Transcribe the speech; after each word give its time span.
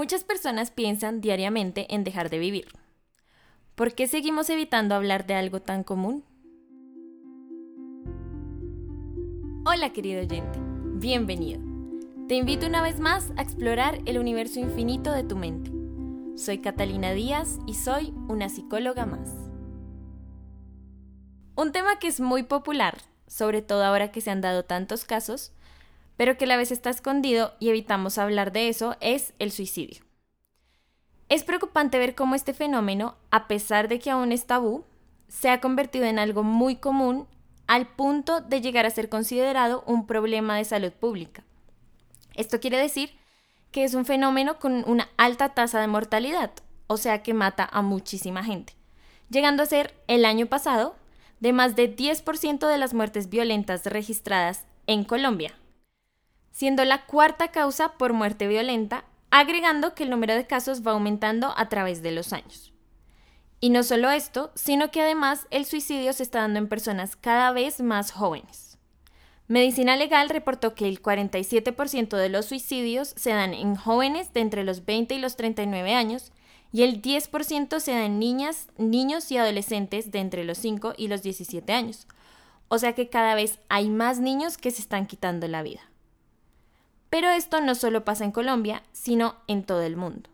Muchas 0.00 0.24
personas 0.24 0.70
piensan 0.70 1.20
diariamente 1.20 1.94
en 1.94 2.04
dejar 2.04 2.30
de 2.30 2.38
vivir. 2.38 2.68
¿Por 3.74 3.94
qué 3.94 4.06
seguimos 4.06 4.48
evitando 4.48 4.94
hablar 4.94 5.26
de 5.26 5.34
algo 5.34 5.60
tan 5.60 5.84
común? 5.84 6.24
Hola 9.66 9.92
querido 9.92 10.22
oyente, 10.22 10.58
bienvenido. 10.94 11.60
Te 12.28 12.34
invito 12.36 12.66
una 12.66 12.80
vez 12.80 12.98
más 12.98 13.30
a 13.36 13.42
explorar 13.42 13.98
el 14.06 14.18
universo 14.18 14.58
infinito 14.58 15.12
de 15.12 15.22
tu 15.22 15.36
mente. 15.36 15.70
Soy 16.34 16.60
Catalina 16.60 17.12
Díaz 17.12 17.58
y 17.66 17.74
soy 17.74 18.14
una 18.26 18.48
psicóloga 18.48 19.04
más. 19.04 19.28
Un 21.56 21.72
tema 21.72 21.98
que 21.98 22.06
es 22.06 22.20
muy 22.20 22.42
popular, 22.42 22.96
sobre 23.26 23.60
todo 23.60 23.84
ahora 23.84 24.10
que 24.10 24.22
se 24.22 24.30
han 24.30 24.40
dado 24.40 24.64
tantos 24.64 25.04
casos, 25.04 25.52
pero 26.20 26.36
que 26.36 26.44
a 26.44 26.48
la 26.48 26.58
vez 26.58 26.70
está 26.70 26.90
escondido 26.90 27.54
y 27.60 27.70
evitamos 27.70 28.18
hablar 28.18 28.52
de 28.52 28.68
eso, 28.68 28.94
es 29.00 29.32
el 29.38 29.50
suicidio. 29.50 30.02
Es 31.30 31.44
preocupante 31.44 31.98
ver 31.98 32.14
cómo 32.14 32.34
este 32.34 32.52
fenómeno, 32.52 33.16
a 33.30 33.48
pesar 33.48 33.88
de 33.88 33.98
que 34.00 34.10
aún 34.10 34.30
es 34.30 34.44
tabú, 34.46 34.84
se 35.28 35.48
ha 35.48 35.62
convertido 35.62 36.04
en 36.04 36.18
algo 36.18 36.42
muy 36.42 36.76
común 36.76 37.26
al 37.66 37.86
punto 37.86 38.42
de 38.42 38.60
llegar 38.60 38.84
a 38.84 38.90
ser 38.90 39.08
considerado 39.08 39.82
un 39.86 40.06
problema 40.06 40.58
de 40.58 40.66
salud 40.66 40.92
pública. 40.92 41.42
Esto 42.34 42.60
quiere 42.60 42.76
decir 42.76 43.12
que 43.72 43.84
es 43.84 43.94
un 43.94 44.04
fenómeno 44.04 44.58
con 44.58 44.84
una 44.86 45.08
alta 45.16 45.54
tasa 45.54 45.80
de 45.80 45.86
mortalidad, 45.86 46.50
o 46.86 46.98
sea 46.98 47.22
que 47.22 47.32
mata 47.32 47.66
a 47.72 47.80
muchísima 47.80 48.44
gente, 48.44 48.74
llegando 49.30 49.62
a 49.62 49.66
ser 49.66 49.94
el 50.06 50.26
año 50.26 50.44
pasado 50.44 50.96
de 51.40 51.54
más 51.54 51.76
de 51.76 51.96
10% 51.96 52.66
de 52.66 52.76
las 52.76 52.92
muertes 52.92 53.30
violentas 53.30 53.86
registradas 53.86 54.66
en 54.86 55.04
Colombia, 55.04 55.54
siendo 56.50 56.84
la 56.84 57.06
cuarta 57.06 57.48
causa 57.48 57.92
por 57.92 58.12
muerte 58.12 58.48
violenta, 58.48 59.04
agregando 59.30 59.94
que 59.94 60.04
el 60.04 60.10
número 60.10 60.34
de 60.34 60.46
casos 60.46 60.86
va 60.86 60.92
aumentando 60.92 61.54
a 61.56 61.68
través 61.68 62.02
de 62.02 62.12
los 62.12 62.32
años. 62.32 62.72
Y 63.60 63.70
no 63.70 63.82
solo 63.82 64.10
esto, 64.10 64.50
sino 64.54 64.90
que 64.90 65.02
además 65.02 65.46
el 65.50 65.66
suicidio 65.66 66.12
se 66.12 66.22
está 66.22 66.40
dando 66.40 66.58
en 66.58 66.68
personas 66.68 67.16
cada 67.16 67.52
vez 67.52 67.80
más 67.80 68.10
jóvenes. 68.10 68.78
Medicina 69.48 69.96
Legal 69.96 70.28
reportó 70.28 70.74
que 70.74 70.88
el 70.88 71.02
47% 71.02 72.16
de 72.16 72.28
los 72.28 72.46
suicidios 72.46 73.12
se 73.16 73.30
dan 73.30 73.52
en 73.52 73.74
jóvenes 73.74 74.32
de 74.32 74.40
entre 74.40 74.64
los 74.64 74.84
20 74.84 75.14
y 75.14 75.18
los 75.18 75.36
39 75.36 75.92
años 75.92 76.32
y 76.72 76.82
el 76.82 77.02
10% 77.02 77.80
se 77.80 77.92
da 77.92 78.04
en 78.04 78.20
niñas, 78.20 78.68
niños 78.78 79.30
y 79.32 79.38
adolescentes 79.38 80.12
de 80.12 80.20
entre 80.20 80.44
los 80.44 80.56
5 80.58 80.94
y 80.96 81.08
los 81.08 81.22
17 81.22 81.72
años. 81.72 82.06
O 82.68 82.78
sea 82.78 82.94
que 82.94 83.08
cada 83.08 83.34
vez 83.34 83.58
hay 83.68 83.90
más 83.90 84.20
niños 84.20 84.56
que 84.56 84.70
se 84.70 84.80
están 84.80 85.06
quitando 85.06 85.48
la 85.48 85.64
vida. 85.64 85.89
Pero 87.10 87.28
esto 87.28 87.60
no 87.60 87.74
solo 87.74 88.04
pasa 88.04 88.24
en 88.24 88.32
Colombia, 88.32 88.82
sino 88.92 89.36
en 89.48 89.64
todo 89.64 89.82
el 89.82 89.96
mundo. 89.96 90.30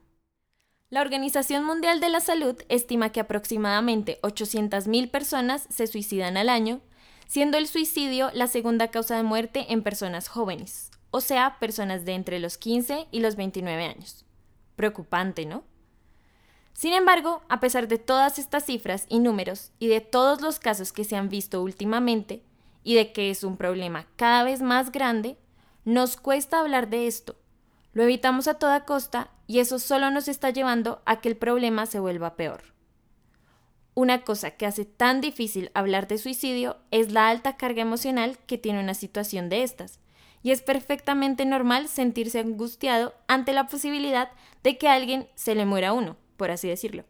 La 0.88 1.00
Organización 1.00 1.64
Mundial 1.64 1.98
de 1.98 2.10
la 2.10 2.20
Salud 2.20 2.62
estima 2.68 3.10
que 3.10 3.18
aproximadamente 3.18 4.20
800.000 4.22 5.10
personas 5.10 5.66
se 5.68 5.88
suicidan 5.88 6.36
al 6.36 6.48
año, 6.48 6.80
siendo 7.26 7.58
el 7.58 7.66
suicidio 7.66 8.30
la 8.34 8.46
segunda 8.46 8.88
causa 8.88 9.16
de 9.16 9.24
muerte 9.24 9.72
en 9.72 9.82
personas 9.82 10.28
jóvenes, 10.28 10.92
o 11.10 11.20
sea, 11.20 11.58
personas 11.58 12.04
de 12.04 12.12
entre 12.12 12.38
los 12.38 12.56
15 12.56 13.08
y 13.10 13.18
los 13.18 13.34
29 13.34 13.84
años. 13.84 14.24
Preocupante, 14.76 15.44
¿no? 15.44 15.64
Sin 16.72 16.92
embargo, 16.92 17.42
a 17.48 17.58
pesar 17.58 17.88
de 17.88 17.98
todas 17.98 18.38
estas 18.38 18.66
cifras 18.66 19.06
y 19.08 19.18
números 19.18 19.72
y 19.78 19.88
de 19.88 20.02
todos 20.02 20.42
los 20.42 20.60
casos 20.60 20.92
que 20.92 21.04
se 21.04 21.16
han 21.16 21.30
visto 21.30 21.62
últimamente, 21.62 22.44
y 22.84 22.94
de 22.94 23.12
que 23.12 23.30
es 23.30 23.42
un 23.42 23.56
problema 23.56 24.06
cada 24.14 24.44
vez 24.44 24.62
más 24.62 24.92
grande, 24.92 25.36
nos 25.86 26.16
cuesta 26.16 26.58
hablar 26.58 26.88
de 26.88 27.06
esto. 27.06 27.36
Lo 27.92 28.02
evitamos 28.02 28.48
a 28.48 28.54
toda 28.54 28.84
costa 28.84 29.30
y 29.46 29.60
eso 29.60 29.78
solo 29.78 30.10
nos 30.10 30.26
está 30.26 30.50
llevando 30.50 31.00
a 31.06 31.20
que 31.20 31.28
el 31.28 31.36
problema 31.36 31.86
se 31.86 32.00
vuelva 32.00 32.34
peor. 32.34 32.74
Una 33.94 34.22
cosa 34.22 34.50
que 34.50 34.66
hace 34.66 34.84
tan 34.84 35.20
difícil 35.20 35.70
hablar 35.74 36.08
de 36.08 36.18
suicidio 36.18 36.76
es 36.90 37.12
la 37.12 37.28
alta 37.28 37.56
carga 37.56 37.82
emocional 37.82 38.36
que 38.48 38.58
tiene 38.58 38.80
una 38.80 38.94
situación 38.94 39.48
de 39.48 39.62
estas, 39.62 40.00
y 40.42 40.50
es 40.50 40.60
perfectamente 40.60 41.44
normal 41.44 41.86
sentirse 41.86 42.40
angustiado 42.40 43.14
ante 43.28 43.52
la 43.52 43.68
posibilidad 43.68 44.30
de 44.64 44.78
que 44.78 44.88
alguien 44.88 45.28
se 45.36 45.54
le 45.54 45.66
muera 45.66 45.90
a 45.90 45.92
uno, 45.92 46.16
por 46.36 46.50
así 46.50 46.68
decirlo. 46.68 47.04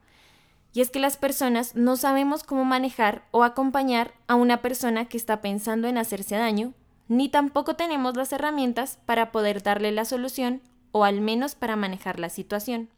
Y 0.75 0.83
es 0.83 0.91
que 0.91 1.01
las 1.01 1.17
personas 1.17 1.75
no 1.75 1.97
sabemos 1.97 2.45
cómo 2.45 2.67
manejar 2.67 3.25
o 3.31 3.43
acompañar 3.43 4.13
a 4.29 4.35
una 4.35 4.61
persona 4.61 5.07
que 5.07 5.17
está 5.17 5.41
pensando 5.41 5.89
en 5.89 5.97
hacerse 5.97 6.37
daño 6.37 6.75
ni 7.09 7.29
tampoco 7.29 7.77
tenemos 7.77 8.17
las 8.17 8.33
herramientas 8.33 8.99
para 9.07 9.33
poder 9.33 9.63
darle 9.63 9.93
la 9.93 10.05
solución 10.05 10.63
o 10.93 11.05
al 11.05 11.21
menos 11.21 11.55
para 11.55 11.77
manejar 11.77 12.19
la 12.19 12.29
situación. 12.29 12.91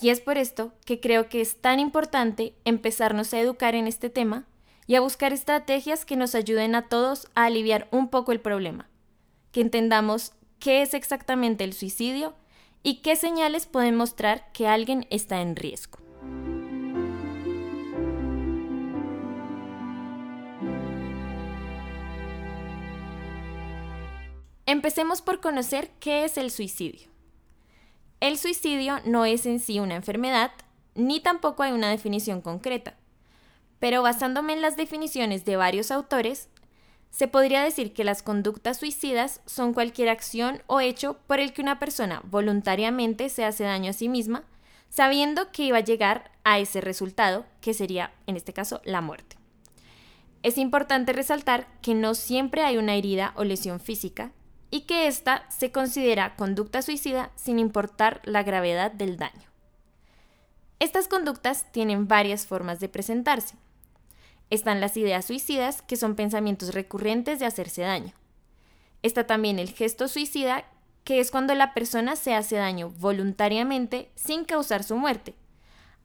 Y 0.00 0.10
es 0.10 0.20
por 0.20 0.38
esto 0.38 0.72
que 0.84 1.00
creo 1.00 1.28
que 1.28 1.40
es 1.40 1.60
tan 1.60 1.80
importante 1.80 2.54
empezarnos 2.64 3.34
a 3.34 3.40
educar 3.40 3.74
en 3.74 3.86
este 3.86 4.10
tema 4.10 4.46
y 4.86 4.94
a 4.94 5.00
buscar 5.00 5.32
estrategias 5.32 6.04
que 6.04 6.16
nos 6.16 6.34
ayuden 6.34 6.74
a 6.74 6.88
todos 6.88 7.28
a 7.34 7.44
aliviar 7.44 7.88
un 7.90 8.08
poco 8.08 8.32
el 8.32 8.40
problema, 8.40 8.88
que 9.50 9.60
entendamos 9.60 10.32
qué 10.60 10.82
es 10.82 10.94
exactamente 10.94 11.64
el 11.64 11.72
suicidio 11.72 12.34
y 12.82 12.96
qué 13.02 13.16
señales 13.16 13.66
pueden 13.66 13.96
mostrar 13.96 14.50
que 14.52 14.68
alguien 14.68 15.06
está 15.10 15.40
en 15.40 15.56
riesgo. 15.56 16.07
Empecemos 24.70 25.22
por 25.22 25.40
conocer 25.40 25.90
qué 25.98 26.24
es 26.24 26.36
el 26.36 26.50
suicidio. 26.50 27.08
El 28.20 28.36
suicidio 28.36 28.98
no 29.06 29.24
es 29.24 29.46
en 29.46 29.60
sí 29.60 29.80
una 29.80 29.94
enfermedad, 29.94 30.50
ni 30.94 31.20
tampoco 31.20 31.62
hay 31.62 31.72
una 31.72 31.88
definición 31.88 32.42
concreta. 32.42 32.94
Pero 33.78 34.02
basándome 34.02 34.52
en 34.52 34.60
las 34.60 34.76
definiciones 34.76 35.46
de 35.46 35.56
varios 35.56 35.90
autores, 35.90 36.50
se 37.08 37.28
podría 37.28 37.64
decir 37.64 37.94
que 37.94 38.04
las 38.04 38.22
conductas 38.22 38.76
suicidas 38.76 39.40
son 39.46 39.72
cualquier 39.72 40.10
acción 40.10 40.62
o 40.66 40.80
hecho 40.80 41.16
por 41.26 41.40
el 41.40 41.54
que 41.54 41.62
una 41.62 41.78
persona 41.78 42.20
voluntariamente 42.24 43.30
se 43.30 43.46
hace 43.46 43.64
daño 43.64 43.88
a 43.88 43.94
sí 43.94 44.10
misma, 44.10 44.44
sabiendo 44.90 45.50
que 45.50 45.62
iba 45.62 45.78
a 45.78 45.82
llegar 45.82 46.30
a 46.44 46.58
ese 46.58 46.82
resultado, 46.82 47.46
que 47.62 47.72
sería, 47.72 48.12
en 48.26 48.36
este 48.36 48.52
caso, 48.52 48.82
la 48.84 49.00
muerte. 49.00 49.38
Es 50.42 50.58
importante 50.58 51.14
resaltar 51.14 51.66
que 51.80 51.94
no 51.94 52.14
siempre 52.14 52.64
hay 52.64 52.76
una 52.76 52.96
herida 52.96 53.32
o 53.34 53.44
lesión 53.44 53.80
física, 53.80 54.30
y 54.70 54.82
que 54.82 55.06
ésta 55.06 55.46
se 55.50 55.72
considera 55.72 56.36
conducta 56.36 56.82
suicida 56.82 57.30
sin 57.36 57.58
importar 57.58 58.20
la 58.24 58.42
gravedad 58.42 58.92
del 58.92 59.16
daño. 59.16 59.48
Estas 60.80 61.08
conductas 61.08 61.70
tienen 61.72 62.06
varias 62.06 62.46
formas 62.46 62.78
de 62.78 62.88
presentarse. 62.88 63.56
Están 64.50 64.80
las 64.80 64.96
ideas 64.96 65.24
suicidas, 65.24 65.82
que 65.82 65.96
son 65.96 66.14
pensamientos 66.14 66.72
recurrentes 66.72 67.38
de 67.38 67.46
hacerse 67.46 67.82
daño. 67.82 68.12
Está 69.02 69.26
también 69.26 69.58
el 69.58 69.70
gesto 69.70 70.08
suicida, 70.08 70.64
que 71.04 71.20
es 71.20 71.30
cuando 71.30 71.54
la 71.54 71.74
persona 71.74 72.16
se 72.16 72.34
hace 72.34 72.56
daño 72.56 72.90
voluntariamente 72.90 74.10
sin 74.14 74.44
causar 74.44 74.84
su 74.84 74.96
muerte. 74.96 75.34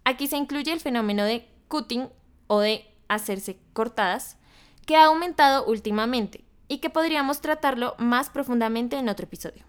Aquí 0.06 0.28
se 0.28 0.38
incluye 0.38 0.72
el 0.72 0.80
fenómeno 0.80 1.24
de 1.24 1.48
cutting 1.68 2.10
o 2.48 2.60
de 2.60 2.86
hacerse 3.08 3.58
cortadas, 3.74 4.38
que 4.86 4.96
ha 4.96 5.06
aumentado 5.06 5.66
últimamente, 5.66 6.44
y 6.74 6.80
que 6.80 6.90
podríamos 6.90 7.40
tratarlo 7.40 7.94
más 8.00 8.32
profundamente 8.32 8.98
en 8.98 9.08
otro 9.08 9.26
episodio. 9.26 9.64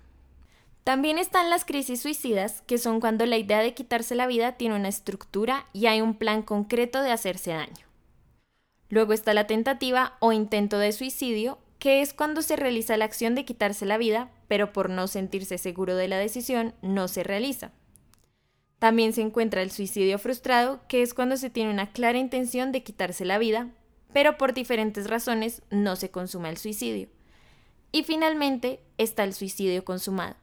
También 0.84 1.19
están 1.19 1.50
las 1.50 1.66
crisis 1.66 2.00
suicidas, 2.00 2.62
que 2.66 2.78
son 2.78 2.98
cuando 2.98 3.26
la 3.26 3.37
idea 3.37 3.59
de 3.59 3.75
quitarse 3.75 4.15
la 4.15 4.26
vida 4.26 4.53
tiene 4.53 4.76
una 4.76 4.88
estructura 4.88 5.66
y 5.75 5.84
hay 5.84 6.00
un 6.00 6.14
plan 6.14 6.41
concreto 6.41 7.03
de 7.03 7.12
hacerse 7.12 7.50
daño. 7.50 7.87
Luego 8.88 9.12
está 9.12 9.34
la 9.34 9.47
tentativa 9.47 10.14
o 10.20 10.32
intento 10.32 10.78
de 10.78 10.93
suicidio, 10.93 11.59
que 11.78 12.00
es 12.00 12.14
cuando 12.14 12.41
se 12.41 12.56
realiza 12.56 12.97
la 12.97 13.04
acción 13.04 13.34
de 13.34 13.44
quitarse 13.44 13.84
la 13.84 13.98
vida, 13.98 14.31
pero 14.48 14.72
por 14.72 14.88
no 14.88 15.06
sentirse 15.06 15.59
seguro 15.59 15.97
de 15.97 16.09
la 16.09 16.16
decisión 16.16 16.75
no 16.81 17.09
se 17.09 17.22
realiza. 17.22 17.72
También 18.79 19.12
se 19.12 19.20
encuentra 19.20 19.61
el 19.61 19.70
suicidio 19.70 20.19
frustrado, 20.19 20.81
que 20.88 21.02
es 21.02 21.12
cuando 21.12 21.37
se 21.37 21.50
tiene 21.50 21.70
una 21.70 21.93
clara 21.93 22.17
intención 22.17 22.73
de 22.73 22.82
quitarse 22.82 23.26
la 23.26 23.37
vida, 23.37 23.69
pero 24.14 24.38
por 24.38 24.55
diferentes 24.55 25.11
razones 25.11 25.61
no 25.70 25.96
se 25.96 26.11
consuma 26.11 26.49
el 26.49 26.56
suicidio. 26.56 27.08
Y 27.90 28.05
finalmente 28.05 28.81
está 28.96 29.25
el 29.25 29.34
suicidio 29.34 29.84
consumado, 29.84 30.37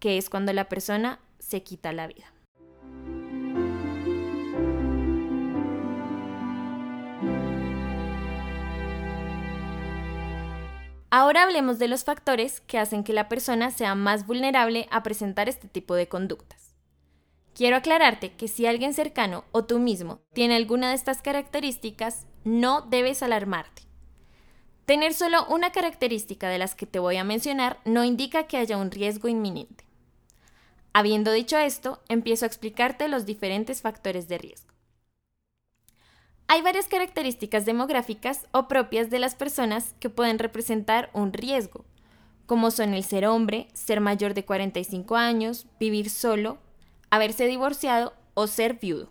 que 0.00 0.18
es 0.18 0.28
cuando 0.28 0.52
la 0.52 0.68
persona 0.68 1.20
se 1.38 1.62
quita 1.62 1.92
la 1.92 2.08
vida. 2.08 2.32
Ahora 11.10 11.44
hablemos 11.44 11.78
de 11.78 11.86
los 11.86 12.02
factores 12.02 12.60
que 12.62 12.78
hacen 12.78 13.04
que 13.04 13.12
la 13.12 13.28
persona 13.28 13.70
sea 13.70 13.94
más 13.94 14.26
vulnerable 14.26 14.88
a 14.90 15.04
presentar 15.04 15.48
este 15.48 15.68
tipo 15.68 15.94
de 15.94 16.08
conductas. 16.08 16.73
Quiero 17.54 17.76
aclararte 17.76 18.32
que 18.32 18.48
si 18.48 18.66
alguien 18.66 18.94
cercano 18.94 19.44
o 19.52 19.64
tú 19.64 19.78
mismo 19.78 20.20
tiene 20.32 20.56
alguna 20.56 20.88
de 20.88 20.96
estas 20.96 21.22
características, 21.22 22.26
no 22.42 22.82
debes 22.82 23.22
alarmarte. 23.22 23.82
Tener 24.86 25.14
solo 25.14 25.46
una 25.46 25.70
característica 25.70 26.48
de 26.48 26.58
las 26.58 26.74
que 26.74 26.86
te 26.86 26.98
voy 26.98 27.16
a 27.16 27.24
mencionar 27.24 27.78
no 27.84 28.02
indica 28.02 28.48
que 28.48 28.56
haya 28.56 28.76
un 28.76 28.90
riesgo 28.90 29.28
inminente. 29.28 29.84
Habiendo 30.92 31.30
dicho 31.30 31.56
esto, 31.56 32.02
empiezo 32.08 32.44
a 32.44 32.48
explicarte 32.48 33.08
los 33.08 33.24
diferentes 33.24 33.82
factores 33.82 34.28
de 34.28 34.38
riesgo. 34.38 34.74
Hay 36.48 36.60
varias 36.60 36.88
características 36.88 37.64
demográficas 37.64 38.46
o 38.52 38.68
propias 38.68 39.10
de 39.10 39.20
las 39.20 39.34
personas 39.36 39.94
que 40.00 40.10
pueden 40.10 40.38
representar 40.38 41.08
un 41.14 41.32
riesgo, 41.32 41.84
como 42.46 42.70
son 42.70 42.94
el 42.94 43.04
ser 43.04 43.26
hombre, 43.26 43.68
ser 43.72 44.00
mayor 44.00 44.34
de 44.34 44.44
45 44.44 45.16
años, 45.16 45.66
vivir 45.80 46.10
solo, 46.10 46.58
haberse 47.10 47.46
divorciado 47.46 48.14
o 48.34 48.46
ser 48.46 48.74
viudo. 48.74 49.10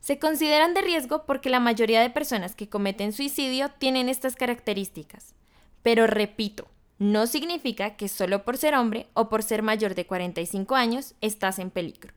Se 0.00 0.18
consideran 0.18 0.74
de 0.74 0.82
riesgo 0.82 1.26
porque 1.26 1.48
la 1.48 1.60
mayoría 1.60 2.00
de 2.00 2.10
personas 2.10 2.56
que 2.56 2.68
cometen 2.68 3.12
suicidio 3.12 3.70
tienen 3.78 4.08
estas 4.08 4.34
características. 4.34 5.34
Pero 5.82 6.06
repito, 6.06 6.66
no 6.98 7.26
significa 7.26 7.96
que 7.96 8.08
solo 8.08 8.44
por 8.44 8.56
ser 8.56 8.74
hombre 8.74 9.08
o 9.14 9.28
por 9.28 9.42
ser 9.42 9.62
mayor 9.62 9.94
de 9.94 10.06
45 10.06 10.74
años 10.74 11.14
estás 11.20 11.58
en 11.58 11.70
peligro. 11.70 12.14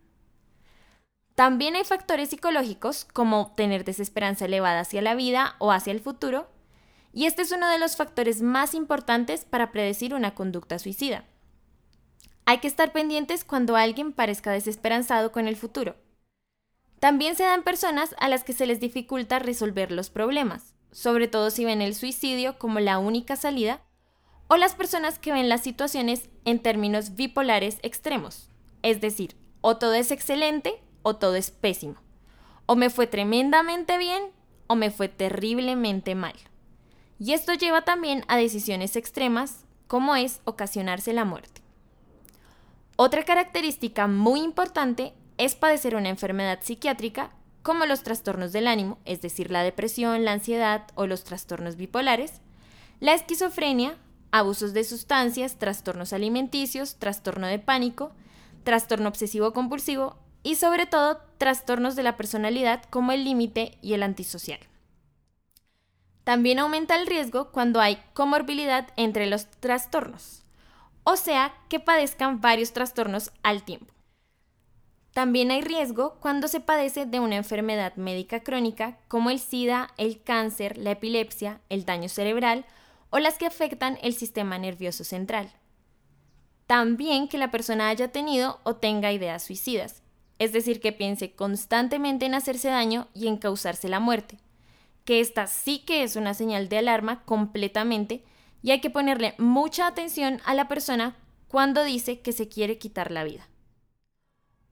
También 1.35 1.75
hay 1.75 1.83
factores 1.83 2.29
psicológicos 2.29 3.05
como 3.05 3.53
tener 3.55 3.83
desesperanza 3.83 4.45
elevada 4.45 4.79
hacia 4.79 5.01
la 5.01 5.15
vida 5.15 5.55
o 5.59 5.71
hacia 5.71 5.91
el 5.91 5.99
futuro, 5.99 6.47
y 7.11 7.25
este 7.25 7.41
es 7.41 7.51
uno 7.51 7.69
de 7.69 7.77
los 7.77 7.97
factores 7.97 8.41
más 8.41 8.73
importantes 8.73 9.45
para 9.45 9.71
predecir 9.71 10.13
una 10.13 10.33
conducta 10.33 10.79
suicida. 10.79 11.25
Hay 12.47 12.59
que 12.59 12.67
estar 12.67 12.91
pendientes 12.91 13.43
cuando 13.43 13.75
alguien 13.75 14.13
parezca 14.13 14.51
desesperanzado 14.51 15.31
con 15.31 15.47
el 15.47 15.55
futuro. 15.55 15.95
También 16.99 17.35
se 17.35 17.43
dan 17.43 17.63
personas 17.63 18.15
a 18.19 18.29
las 18.29 18.43
que 18.43 18.53
se 18.53 18.67
les 18.67 18.79
dificulta 18.79 19.39
resolver 19.39 19.91
los 19.91 20.11
problemas, 20.11 20.75
sobre 20.91 21.27
todo 21.27 21.49
si 21.49 21.65
ven 21.65 21.81
el 21.81 21.95
suicidio 21.95 22.59
como 22.59 22.79
la 22.79 22.99
única 22.99 23.35
salida, 23.35 23.81
o 24.47 24.57
las 24.57 24.75
personas 24.75 25.17
que 25.17 25.33
ven 25.33 25.49
las 25.49 25.61
situaciones 25.61 26.29
en 26.45 26.59
términos 26.59 27.15
bipolares 27.15 27.79
extremos, 27.81 28.49
es 28.83 29.01
decir, 29.01 29.35
o 29.61 29.77
todo 29.77 29.95
es 29.95 30.11
excelente 30.11 30.79
o 31.01 31.15
todo 31.15 31.35
es 31.35 31.49
pésimo, 31.49 31.95
o 32.67 32.75
me 32.75 32.91
fue 32.91 33.07
tremendamente 33.07 33.97
bien 33.97 34.21
o 34.67 34.75
me 34.75 34.91
fue 34.91 35.09
terriblemente 35.09 36.13
mal. 36.13 36.35
Y 37.19 37.33
esto 37.33 37.53
lleva 37.53 37.83
también 37.83 38.23
a 38.27 38.37
decisiones 38.37 38.95
extremas, 38.95 39.65
como 39.87 40.15
es 40.15 40.41
ocasionarse 40.45 41.11
la 41.13 41.25
muerte. 41.25 41.64
Otra 42.97 43.23
característica 43.25 44.07
muy 44.07 44.41
importante 44.41 45.13
es 45.37 45.53
padecer 45.55 45.95
una 45.95 46.09
enfermedad 46.09 46.59
psiquiátrica 46.61 47.31
como 47.61 47.85
los 47.85 48.03
trastornos 48.03 48.53
del 48.53 48.67
ánimo, 48.67 48.99
es 49.03 49.21
decir, 49.21 49.51
la 49.51 49.63
depresión, 49.63 50.23
la 50.23 50.31
ansiedad 50.31 50.87
o 50.95 51.05
los 51.05 51.25
trastornos 51.25 51.75
bipolares, 51.75 52.41
la 53.01 53.13
esquizofrenia, 53.13 53.97
abusos 54.31 54.73
de 54.73 54.85
sustancias, 54.85 55.57
trastornos 55.57 56.13
alimenticios, 56.13 56.95
trastorno 56.95 57.47
de 57.47 57.59
pánico, 57.59 58.13
trastorno 58.63 59.09
obsesivo 59.09 59.51
compulsivo 59.51 60.15
y 60.41 60.55
sobre 60.55 60.85
todo 60.85 61.19
trastornos 61.37 61.97
de 61.97 62.03
la 62.03 62.15
personalidad 62.15 62.83
como 62.89 63.11
el 63.11 63.25
límite 63.25 63.77
y 63.81 63.93
el 63.93 64.03
antisocial. 64.03 64.59
También 66.23 66.59
aumenta 66.59 66.95
el 66.95 67.07
riesgo 67.07 67.51
cuando 67.51 67.81
hay 67.81 68.01
comorbilidad 68.13 68.87
entre 68.95 69.25
los 69.25 69.47
trastornos, 69.59 70.44
o 71.05 71.15
sea, 71.15 71.53
que 71.69 71.79
padezcan 71.79 72.41
varios 72.41 72.73
trastornos 72.73 73.31
al 73.43 73.63
tiempo. 73.63 73.93
También 75.13 75.49
hay 75.49 75.61
riesgo 75.61 76.17
cuando 76.19 76.49
se 76.49 76.59
padece 76.59 77.05
de 77.05 77.21
una 77.21 77.37
enfermedad 77.37 77.95
médica 77.95 78.41
crónica 78.41 78.97
como 79.07 79.29
el 79.29 79.39
SIDA, 79.39 79.91
el 79.97 80.21
cáncer, 80.21 80.77
la 80.77 80.91
epilepsia, 80.91 81.61
el 81.69 81.85
daño 81.85 82.09
cerebral 82.09 82.65
o 83.11 83.19
las 83.19 83.37
que 83.37 83.45
afectan 83.45 83.97
el 84.01 84.13
sistema 84.13 84.57
nervioso 84.57 85.05
central. 85.05 85.53
También 86.67 87.29
que 87.29 87.37
la 87.37 87.51
persona 87.51 87.87
haya 87.87 88.11
tenido 88.11 88.59
o 88.63 88.75
tenga 88.75 89.13
ideas 89.13 89.43
suicidas, 89.43 90.01
es 90.39 90.51
decir, 90.51 90.81
que 90.81 90.91
piense 90.91 91.33
constantemente 91.33 92.25
en 92.25 92.33
hacerse 92.33 92.69
daño 92.69 93.07
y 93.13 93.27
en 93.27 93.37
causarse 93.37 93.87
la 93.87 93.99
muerte, 93.99 94.39
que 95.05 95.21
esta 95.21 95.45
sí 95.47 95.79
que 95.79 96.03
es 96.03 96.15
una 96.15 96.33
señal 96.33 96.67
de 96.67 96.79
alarma 96.79 97.23
completamente 97.23 98.25
y 98.65 98.71
hay 98.71 98.81
que 98.81 98.89
ponerle 98.89 99.35
mucha 99.37 99.85
atención 99.85 100.41
a 100.43 100.55
la 100.55 100.67
persona 100.67 101.15
cuando 101.47 101.83
dice 101.83 102.21
que 102.21 102.31
se 102.31 102.47
quiere 102.47 102.79
quitar 102.79 103.11
la 103.11 103.23
vida. 103.23 103.47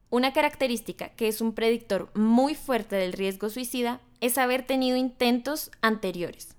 Una 0.09 0.33
característica 0.33 1.09
que 1.09 1.27
es 1.27 1.41
un 1.41 1.53
predictor 1.53 2.09
muy 2.15 2.55
fuerte 2.55 2.95
del 2.95 3.13
riesgo 3.13 3.51
suicida 3.51 4.01
es 4.19 4.39
haber 4.39 4.65
tenido 4.65 4.97
intentos 4.97 5.69
anteriores, 5.81 6.55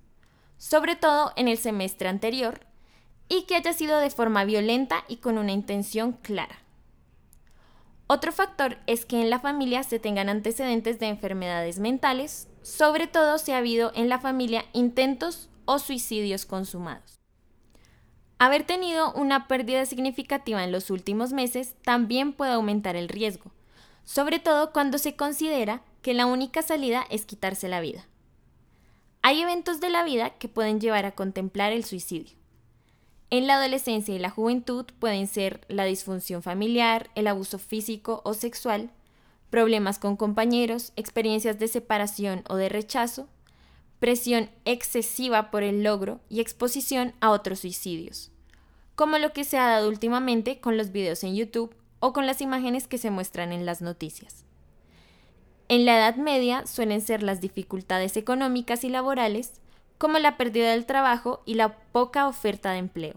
sobre 0.59 0.95
todo 0.95 1.33
en 1.35 1.49
el 1.49 1.59
semestre 1.59 2.09
anterior, 2.09 2.61
y 3.29 3.47
que 3.47 3.57
haya 3.57 3.73
sido 3.73 3.99
de 3.99 4.11
forma 4.11 4.45
violenta 4.45 5.03
y 5.09 5.17
con 5.17 5.37
una 5.37 5.51
intención 5.51 6.13
clara. 6.13 6.61
Otro 8.07 8.31
factor 8.31 8.79
es 8.87 9.07
que 9.07 9.21
en 9.21 9.29
la 9.29 9.41
familia 9.41 9.83
se 9.83 9.99
tengan 9.99 10.29
antecedentes 10.29 11.01
de 11.01 11.09
enfermedades 11.09 11.81
mentales, 11.81 12.47
sobre 12.63 13.09
todo 13.09 13.39
si 13.39 13.51
ha 13.51 13.59
habido 13.59 13.91
en 13.97 14.09
la 14.09 14.21
familia 14.21 14.67
intentos 14.73 15.51
o 15.65 15.81
suicidios 15.81 16.47
consumados. 16.47 17.24
Haber 18.39 18.65
tenido 18.65 19.13
una 19.13 19.47
pérdida 19.47 19.87
significativa 19.87 20.65
en 20.65 20.73
los 20.73 20.91
últimos 20.91 21.33
meses 21.33 21.75
también 21.83 22.33
puede 22.33 22.53
aumentar 22.53 22.97
el 22.97 23.09
riesgo, 23.09 23.53
sobre 24.05 24.39
todo 24.39 24.73
cuando 24.73 24.99
se 24.99 25.17
considera 25.17 25.83
que 26.03 26.15
la 26.15 26.27
única 26.27 26.63
salida 26.63 27.07
es 27.11 27.25
quitarse 27.25 27.69
la 27.69 27.81
vida. 27.81 28.07
Hay 29.23 29.41
eventos 29.41 29.81
de 29.81 29.89
la 29.89 30.05
vida 30.05 30.31
que 30.31 30.49
pueden 30.49 30.81
llevar 30.81 31.07
a 31.07 31.13
contemplar 31.13 31.73
el 31.73 31.85
suicidio. 31.85 32.37
En 33.31 33.47
la 33.47 33.55
adolescencia 33.55 34.15
y 34.15 34.19
la 34.19 34.31
juventud 34.31 34.85
pueden 34.99 35.27
ser 35.27 35.63
la 35.69 35.85
disfunción 35.85 36.43
familiar, 36.43 37.11
el 37.15 37.27
abuso 37.27 37.59
físico 37.59 38.21
o 38.25 38.35
sexual, 38.35 38.91
problemas 39.49 39.99
con 39.99 40.17
compañeros, 40.17 40.93
experiencias 40.97 41.59
de 41.59 41.69
separación 41.69 42.45
o 42.49 42.57
de 42.57 42.69
rechazo, 42.69 43.29
presión 44.05 44.51
excesiva 44.67 45.51
por 45.51 45.63
el 45.63 45.83
logro 45.83 46.21
y 46.29 46.41
exposición 46.41 47.15
a 47.23 47.31
otros 47.31 47.61
suicidios, 47.61 48.31
como 48.97 49.17
lo 49.17 49.33
que 49.33 49.45
se 49.45 49.57
ha 49.57 49.67
dado 49.67 49.89
últimamente 49.89 50.61
con 50.61 50.77
los 50.77 50.93
videos 50.93 51.25
en 51.25 51.35
YouTube 51.35 51.75
o 52.01 52.13
con 52.13 52.27
las 52.27 52.43
imágenes 52.43 52.87
que 52.87 52.99
se 52.99 53.09
muestran 53.09 53.51
en 53.51 53.65
las 53.65 53.81
noticias. 53.81 54.45
En 55.69 55.87
la 55.87 55.97
Edad 55.97 56.17
Media 56.17 56.67
suelen 56.67 57.01
ser 57.01 57.23
las 57.23 57.41
dificultades 57.41 58.19
económicas 58.19 58.85
y 58.85 58.91
laborales, 58.91 59.55
como 59.97 60.19
la 60.19 60.37
pérdida 60.37 60.73
del 60.73 60.85
trabajo 60.85 61.43
y 61.47 61.55
la 61.55 61.75
poca 61.75 62.29
oferta 62.29 62.73
de 62.73 62.81
empleo. 62.81 63.15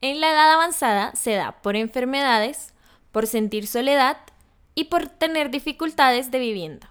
En 0.00 0.22
la 0.22 0.30
edad 0.30 0.50
avanzada 0.50 1.14
se 1.14 1.32
da 1.32 1.60
por 1.60 1.76
enfermedades, 1.76 2.72
por 3.12 3.26
sentir 3.26 3.66
soledad 3.66 4.16
y 4.74 4.84
por 4.84 5.08
tener 5.08 5.50
dificultades 5.50 6.30
de 6.30 6.38
vivienda. 6.38 6.90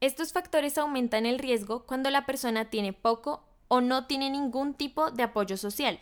Estos 0.00 0.32
factores 0.32 0.78
aumentan 0.78 1.26
el 1.26 1.40
riesgo 1.40 1.84
cuando 1.84 2.10
la 2.10 2.24
persona 2.24 2.66
tiene 2.66 2.92
poco 2.92 3.42
o 3.66 3.80
no 3.80 4.06
tiene 4.06 4.30
ningún 4.30 4.74
tipo 4.74 5.10
de 5.10 5.24
apoyo 5.24 5.56
social, 5.56 5.98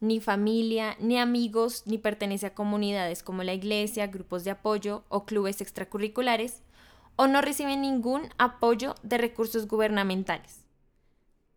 ni 0.00 0.20
familia, 0.20 0.96
ni 1.00 1.18
amigos, 1.18 1.84
ni 1.86 1.96
pertenece 1.96 2.46
a 2.46 2.54
comunidades 2.54 3.22
como 3.22 3.42
la 3.42 3.54
iglesia, 3.54 4.08
grupos 4.08 4.44
de 4.44 4.50
apoyo 4.50 5.04
o 5.08 5.24
clubes 5.24 5.62
extracurriculares, 5.62 6.62
o 7.16 7.26
no 7.26 7.40
recibe 7.40 7.76
ningún 7.76 8.28
apoyo 8.36 8.96
de 9.02 9.16
recursos 9.16 9.66
gubernamentales. 9.66 10.64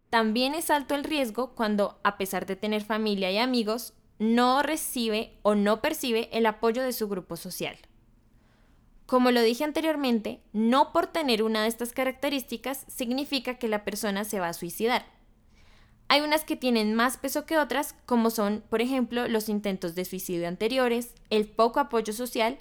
También 0.10 0.54
es 0.54 0.70
alto 0.70 0.96
el 0.96 1.04
riesgo 1.04 1.56
cuando, 1.56 2.00
a 2.04 2.18
pesar 2.18 2.46
de 2.46 2.56
tener 2.56 2.84
familia 2.84 3.32
y 3.32 3.38
amigos, 3.38 3.94
no 4.18 4.64
recibe 4.64 5.38
o 5.42 5.56
no 5.56 5.82
percibe 5.82 6.30
el 6.32 6.46
apoyo 6.46 6.84
de 6.84 6.94
su 6.94 7.10
grupo 7.10 7.36
social. 7.36 7.78
Como 9.06 9.30
lo 9.32 9.42
dije 9.42 9.64
anteriormente, 9.64 10.42
no 10.52 10.92
por 10.92 11.08
tener 11.08 11.44
una 11.44 11.62
de 11.62 11.68
estas 11.68 11.92
características 11.92 12.86
significa 12.88 13.56
que 13.56 13.68
la 13.68 13.84
persona 13.84 14.24
se 14.24 14.40
va 14.40 14.50
a 14.50 14.54
suicidar. 14.54 15.06
Hay 16.08 16.22
unas 16.22 16.44
que 16.44 16.56
tienen 16.56 16.96
más 16.96 17.18
peso 17.18 17.46
que 17.46 17.58
otras, 17.58 17.96
como 18.06 18.30
son, 18.30 18.64
por 18.70 18.82
ejemplo, 18.82 19.28
los 19.28 19.50
intentos 19.50 19.96
de 19.96 20.06
suicidio 20.06 20.48
anteriores, 20.48 21.14
el 21.30 21.48
poco 21.48 21.80
apoyo 21.80 22.14
social, 22.14 22.58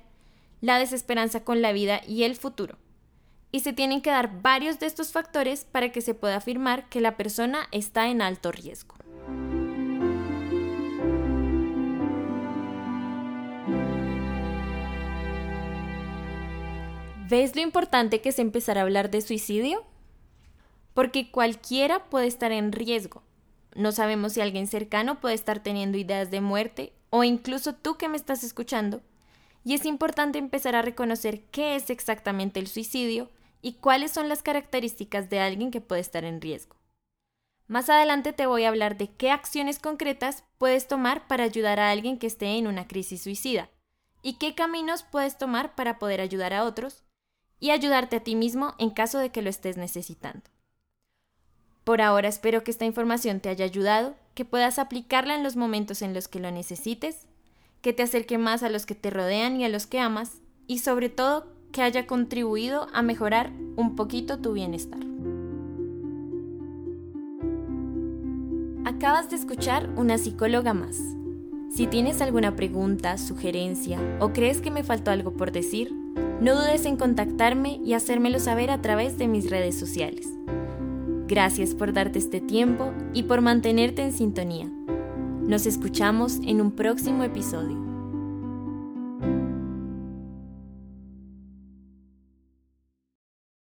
la 0.61 0.79
desesperanza 0.79 1.45
con 1.45 1.61
la 1.61 1.73
vida 1.73 2.01
y 2.07 2.25
el 2.25 2.37
futuro. 2.37 2.79
Y 3.53 3.61
se 3.61 3.73
tienen 3.73 4.01
que 4.01 4.11
dar 4.11 4.43
varios 4.43 4.79
de 4.81 4.87
estos 4.87 5.13
factores 5.13 5.65
para 5.65 5.93
que 5.93 6.01
se 6.01 6.15
pueda 6.15 6.37
afirmar 6.37 6.89
que 6.89 7.01
la 7.01 7.17
persona 7.17 7.69
está 7.71 8.09
en 8.09 8.23
alto 8.23 8.51
riesgo. 8.51 8.97
¿Ves 17.27 17.57
lo 17.57 17.63
importante 17.63 18.21
que 18.21 18.29
es 18.29 18.39
empezar 18.39 18.77
a 18.77 18.83
hablar 18.83 19.11
de 19.11 19.23
suicidio? 19.23 19.83
Porque 20.93 21.31
cualquiera 21.31 22.05
puede 22.11 22.27
estar 22.27 22.53
en 22.53 22.71
riesgo. 22.71 23.23
No 23.75 23.93
sabemos 23.93 24.35
si 24.35 24.43
alguien 24.43 24.67
cercano 24.67 25.23
puede 25.23 25.35
estar 25.35 25.63
teniendo 25.63 25.97
ideas 25.97 26.31
de 26.31 26.43
muerte 26.43 26.93
o 27.09 27.25
incluso 27.25 27.75
tú 27.75 27.97
que 27.97 28.11
me 28.11 28.19
estás 28.19 28.45
escuchando. 28.45 29.01
Y 29.65 29.73
es 29.73 29.87
importante 29.87 30.39
empezar 30.39 30.77
a 30.77 30.83
reconocer 30.83 31.41
qué 31.51 31.77
es 31.77 31.89
exactamente 31.89 32.61
el 32.61 32.67
suicidio 32.67 33.31
y 33.63 33.73
cuáles 33.75 34.11
son 34.11 34.29
las 34.29 34.43
características 34.43 35.31
de 35.31 35.41
alguien 35.41 35.71
que 35.71 35.81
puede 35.81 36.03
estar 36.03 36.25
en 36.25 36.43
riesgo. 36.43 36.77
Más 37.69 37.89
adelante 37.89 38.35
te 38.35 38.45
voy 38.45 38.65
a 38.65 38.69
hablar 38.69 38.99
de 38.99 39.09
qué 39.09 39.31
acciones 39.31 39.79
concretas 39.79 40.45
puedes 40.59 40.89
tomar 40.89 41.27
para 41.27 41.45
ayudar 41.45 41.81
a 41.81 41.91
alguien 41.91 42.19
que 42.19 42.27
esté 42.27 42.59
en 42.59 42.67
una 42.67 42.87
crisis 42.87 43.23
suicida 43.23 43.71
y 44.21 44.35
qué 44.35 44.55
caminos 44.55 45.05
puedes 45.05 45.39
tomar 45.39 45.75
para 45.75 45.99
poder 45.99 46.21
ayudar 46.21 46.53
a 46.53 46.65
otros 46.65 47.05
y 47.61 47.71
ayudarte 47.71 48.17
a 48.17 48.21
ti 48.21 48.37
mismo 48.37 48.75
en 48.79 48.91
caso 48.91 49.19
de 49.19 49.31
que 49.31 49.43
lo 49.43 49.51
estés 49.51 49.77
necesitando. 49.77 50.43
Por 51.85 52.01
ahora 52.01 52.29
espero 52.29 52.65
que 52.65 52.71
esta 52.71 52.87
información 52.87 53.41
te 53.41 53.51
haya 53.51 53.65
ayudado, 53.65 54.15
que 54.35 54.45
puedas 54.45 54.79
aplicarla 54.79 55.35
en 55.35 55.43
los 55.43 55.57
momentos 55.57 56.03
en 56.03 56.15
los 56.15 56.29
que 56.29 56.41
lo 56.41 56.51
necesites, 56.51 57.27
que 57.83 57.93
te 57.93 58.03
acerque 58.03 58.39
más 58.39 58.63
a 58.63 58.71
los 58.71 58.87
que 58.87 58.95
te 58.95 59.11
rodean 59.11 59.61
y 59.61 59.65
a 59.65 59.69
los 59.69 59.87
que 59.87 60.01
amas 60.01 60.39
y 60.67 60.79
sobre 60.79 61.11
todo 61.11 61.47
que 61.73 61.83
haya 61.83 62.07
contribuido 62.07 62.89
a 62.95 63.03
mejorar 63.03 63.51
un 63.77 63.97
poquito 63.97 64.39
tu 64.39 64.53
bienestar. 64.53 65.01
Acabas 68.87 69.29
de 69.29 69.37
escuchar 69.37 69.91
una 69.97 70.19
psicóloga 70.19 70.73
más. 70.73 70.97
Si 71.75 71.87
tienes 71.87 72.23
alguna 72.23 72.55
pregunta, 72.55 73.19
sugerencia 73.19 73.99
o 74.21 74.33
crees 74.33 74.61
que 74.61 74.71
me 74.71 74.85
faltó 74.85 75.11
algo 75.11 75.33
por 75.33 75.53
decir, 75.53 75.93
no 76.41 76.55
dudes 76.55 76.85
en 76.85 76.97
contactarme 76.97 77.81
y 77.85 77.95
hacérmelo 77.95 78.39
saber 78.39 78.71
a 78.71 78.83
través 78.83 79.19
de 79.19 79.29
mis 79.29 79.51
redes 79.51 79.79
sociales. 79.79 80.29
Gracias 81.27 81.75
por 81.75 81.93
darte 81.93 82.19
este 82.19 82.41
tiempo 82.41 82.93
y 83.13 83.25
por 83.25 83.41
mantenerte 83.41 84.03
en 84.03 84.13
sintonía. 84.13 84.71
Nos 85.47 85.67
escuchamos 85.67 86.41
en 86.45 86.61
un 86.61 86.73
próximo 86.73 87.23
episodio. 87.23 87.84